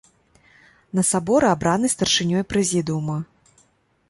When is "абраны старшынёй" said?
1.55-2.43